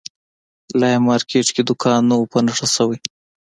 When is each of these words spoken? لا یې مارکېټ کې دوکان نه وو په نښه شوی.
لا 0.79 0.87
یې 0.93 0.99
مارکېټ 1.07 1.47
کې 1.55 1.61
دوکان 1.69 2.01
نه 2.09 2.15
وو 2.17 2.29
په 2.31 2.39
نښه 2.45 2.67
شوی. 2.75 2.97